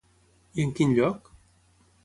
I 0.59 0.65
en 0.67 0.73
quin 0.81 0.95
lloc? 1.01 1.31